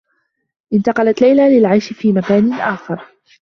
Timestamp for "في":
1.93-2.11